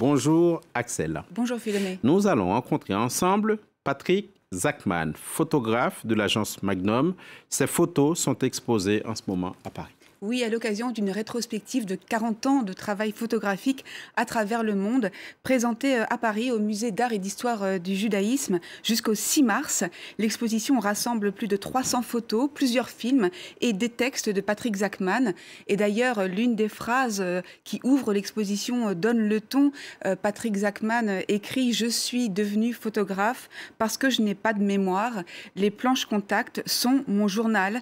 [0.00, 1.22] Bonjour Axel.
[1.30, 1.98] Bonjour Philomé.
[2.02, 7.12] Nous allons rencontrer ensemble Patrick Zachman, photographe de l'agence Magnum.
[7.50, 9.92] Ses photos sont exposées en ce moment à Paris.
[10.22, 13.86] Oui, à l'occasion d'une rétrospective de 40 ans de travail photographique
[14.16, 15.10] à travers le monde,
[15.42, 19.82] présentée euh, à Paris au musée d'art et d'histoire euh, du judaïsme jusqu'au 6 mars.
[20.18, 23.30] L'exposition rassemble plus de 300 photos, plusieurs films
[23.62, 25.32] et des textes de Patrick Zachman.
[25.68, 29.72] Et d'ailleurs, l'une des phrases euh, qui ouvre l'exposition donne le ton.
[30.22, 35.22] Patrick Zachman écrit Je suis devenu photographe parce que je n'ai pas de mémoire.
[35.56, 37.80] Les planches contact sont mon journal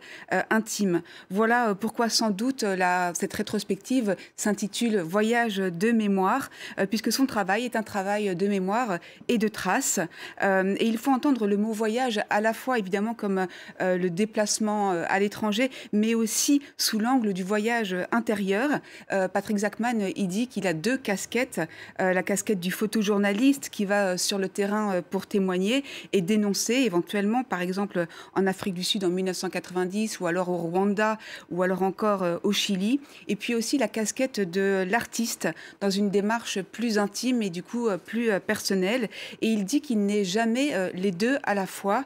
[0.51, 1.03] intime.
[1.31, 7.65] Voilà pourquoi sans doute la, cette rétrospective s'intitule Voyage de mémoire, euh, puisque son travail
[7.65, 10.01] est un travail de mémoire et de traces.
[10.43, 13.47] Euh, et il faut entendre le mot voyage à la fois évidemment comme
[13.81, 18.81] euh, le déplacement à l'étranger, mais aussi sous l'angle du voyage intérieur.
[19.09, 21.61] Patrick Zachman, il dit qu'il a deux casquettes,
[21.99, 27.61] la casquette du photojournaliste qui va sur le terrain pour témoigner et dénoncer éventuellement, par
[27.61, 31.19] exemple en Afrique du Sud en 1990 ou alors au Rwanda
[31.51, 35.49] ou alors encore euh, au Chili, et puis aussi la casquette de l'artiste
[35.81, 39.09] dans une démarche plus intime et du coup euh, plus euh, personnelle.
[39.43, 42.05] Et il dit qu'il n'est jamais les deux à la fois,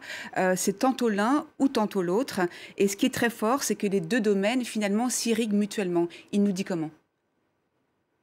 [0.56, 2.40] c'est tantôt l'un ou tantôt l'autre.
[2.78, 6.08] Et ce qui est très fort, c'est que les deux domaines finalement s'irriguent mutuellement.
[6.32, 6.90] Il nous dit comment?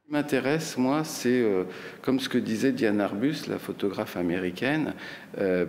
[0.08, 1.44] M'intéresse, moi, c'est
[2.02, 4.94] comme ce que disait Diane Arbus, la photographe américaine,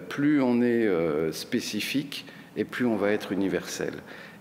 [0.09, 0.87] plus on est
[1.31, 2.25] spécifique
[2.55, 3.93] et plus on va être universel.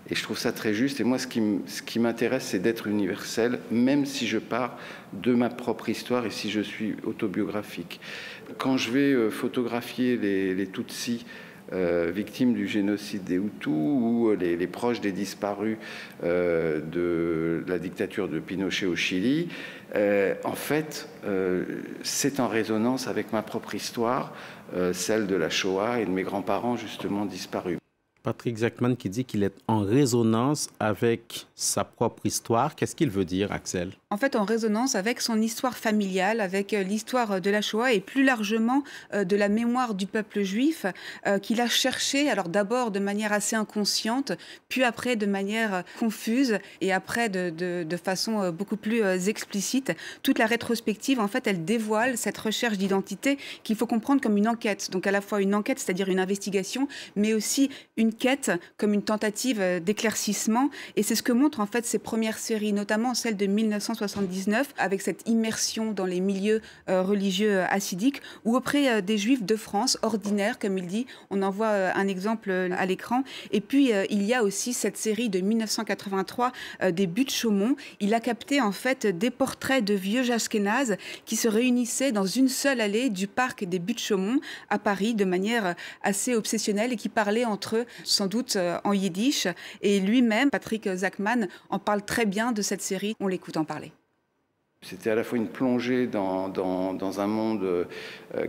[0.09, 0.99] Et je trouve ça très juste.
[0.99, 4.77] Et moi, ce qui, m'intéresse, c'est d'être universel, même si je pars
[5.13, 8.01] de ma propre histoire et si je suis autobiographique.
[8.57, 11.25] Quand je vais euh, photographier les, Tutsis,
[11.71, 15.77] euh, victimes du génocide des Hutus ou les, proches des disparus
[16.23, 19.47] euh, de la dictature de Pinochet au Chili,
[19.93, 21.09] en fait,
[22.01, 24.33] c'est en résonance avec ma propre histoire,
[24.93, 27.80] celle de la Shoah et de mes grands-parents justement disparus.
[28.23, 32.75] Patrick Zachman qui dit qu'il est en résonance avec sa propre histoire.
[32.75, 33.91] Qu'est-ce qu'il veut dire, Axel?
[34.09, 37.99] En fait, en résonance avec son histoire familiale, avec euh, l'histoire de la Shoah et
[37.99, 38.83] plus largement
[39.13, 40.85] euh, de la mémoire du peuple juif
[41.25, 44.33] euh, qu'il a cherché, alors d'abord de manière assez inconsciente,
[44.69, 47.49] puis après de manière confuse et après de,
[47.83, 49.93] de façon beaucoup plus explicite.
[50.23, 54.47] Toute la rétrospective, en fait, elle dévoile cette recherche d'identité qu'il faut comprendre comme une
[54.47, 54.91] enquête.
[54.91, 59.01] Donc à la fois une enquête, c'est-à-dire une investigation, mais aussi une quête, comme une
[59.03, 60.69] tentative euh, d'éclaircissement.
[60.95, 65.01] Et c'est ce que montrent en fait ces premières séries, notamment celle de 1979, avec
[65.01, 69.97] cette immersion dans les milieux euh, religieux euh, assidiques, ou auprès des juifs de France,
[70.01, 71.05] ordinaires, comme il dit.
[71.29, 73.23] On en voit un exemple à l'écran.
[73.51, 76.51] Et puis, il y a aussi cette série de 1983
[76.91, 77.75] des buts de Chaumont.
[77.99, 82.49] Il a capté en fait des portraits de vieux jasquenazes qui se réunissaient dans une
[82.49, 84.39] seule allée du parc des buts de Chaumont
[84.69, 88.93] à Paris de manière assez obsessionnelle et qui parlaient entre eux sans doute euh, en
[88.93, 89.47] yiddish.
[89.81, 93.15] Et lui-même, Patrick Zachman, en parle très bien de cette série.
[93.19, 93.91] On l'écoute en parler.
[94.83, 97.85] C'était à la fois une plongée dans, un monde euh,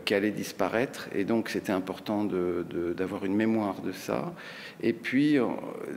[0.06, 4.32] qui allait disparaître, et donc c'était important d'avoir une mémoire de ça.
[4.80, 5.44] Et puis, euh,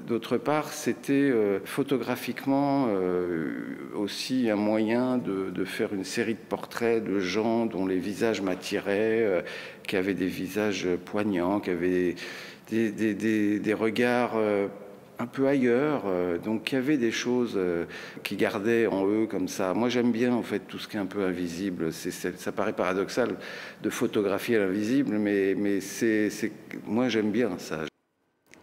[0.06, 1.32] d'autre part, c'était
[1.64, 2.90] photographiquement
[3.96, 9.46] aussi un moyen de, faire une série de portraits de gens dont les visages m'attiraient,
[9.88, 12.16] qui avaient des visages poignants, qui avaient
[12.70, 14.68] des, regards euh,
[15.20, 16.04] un peu ailleurs.
[16.06, 17.86] Euh, donc il y avait des choses euh,
[18.24, 19.74] qui gardaient en eux comme ça.
[19.74, 21.92] Moi j'aime bien en fait tout ce qui est un peu invisible.
[21.92, 23.36] Ça paraît paradoxal
[23.82, 26.30] de photographier l'invisible, mais, mais c'est,
[26.86, 27.82] moi j'aime bien ça.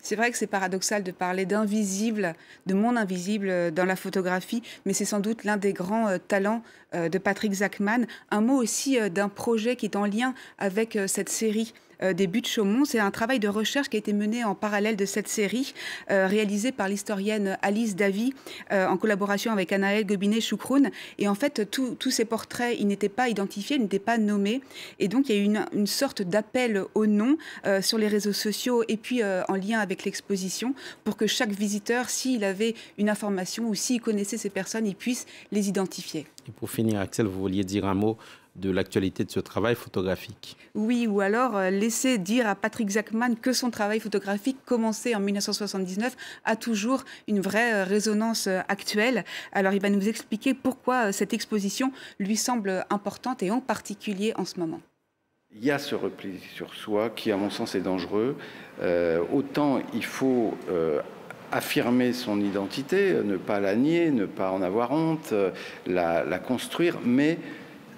[0.05, 2.35] C'est vrai que c'est paradoxal de parler d'invisible,
[2.67, 7.19] de monde invisible dans la photographie, mais c'est sans doute l'un des grands talents de
[7.19, 8.09] Patrick Zachman.
[8.33, 11.73] Un mot aussi d'un projet qui est en lien avec cette série
[12.15, 12.85] des buts de Chaumont.
[12.85, 15.75] C'est un travail de recherche qui a été mené en parallèle de cette série,
[16.11, 18.35] euh, réalisée par l'historienne Alice Davy
[18.73, 20.91] euh, en collaboration avec Anaël Gobinet-Choukroun.
[21.19, 24.61] Et en fait, tous ces portraits, ils n'étaient pas identifiés, ils n'étaient pas nommés.
[24.99, 27.37] Et donc, il y a eu une, une sorte d'appel au nom
[27.81, 30.75] sur les réseaux sociaux et puis en lien avec l'exposition
[31.05, 35.27] pour que chaque visiteur, s'il avait une information ou s'il connaissait ces personnes, il puisse
[35.51, 36.27] les identifier.
[36.49, 38.17] Et pour finir, Axel, vous vouliez dire un mot
[38.57, 40.57] de l'actualité de ce travail photographique.
[40.75, 45.21] Oui, ou alors euh, laisser dire à Patrick Zachman que son travail photographique, commencé en
[45.21, 49.25] 1979, a toujours une vraie euh, résonance euh, actuelle.
[49.53, 54.45] Alors il va nous expliquer pourquoi cette exposition lui semble importante et en particulier en
[54.45, 54.81] ce moment.
[55.55, 58.37] Il y a ce repli sur soi qui, à mon sens, est dangereux.
[59.35, 60.57] autant il faut
[61.51, 65.35] affirmer son identité, ne pas la nier, ne pas en avoir honte,
[65.87, 67.39] la, la construire, mais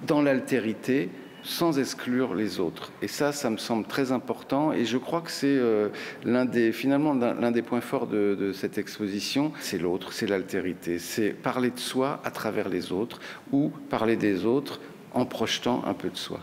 [0.06, 1.10] dans l'altérité,
[1.42, 2.90] sans exclure les autres.
[3.02, 4.72] Et ça, ça me semble très important.
[4.72, 5.90] Et je crois que c'est euh,
[6.24, 10.98] l'un des, finalement, l'un des points forts de, de cette exposition, c'est l'autre, c'est l'altérité.
[10.98, 13.20] C'est parler de soi à travers les autres
[13.52, 14.80] ou parler des autres
[15.12, 16.40] en projetant un peu de soi.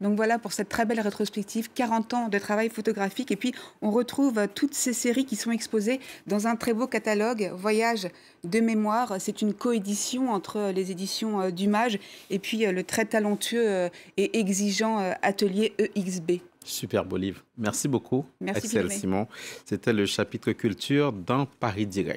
[0.00, 3.30] Donc voilà pour cette très belle rétrospective, 40 ans de travail photographique.
[3.30, 3.52] Et puis
[3.82, 8.08] on retrouve toutes ces séries qui sont exposées dans un très beau catalogue, Voyage
[8.44, 9.16] de mémoire.
[9.18, 11.98] C'est une coédition entre les éditions euh, d'Umage
[12.30, 16.40] et puis euh, le très talentueux euh, et exigeant atelier EXB.
[16.64, 17.42] Super beau livre.
[17.56, 19.26] Merci beaucoup, Merci Axel Simon.
[19.64, 22.16] C'était le chapitre culture dans Paris Direct.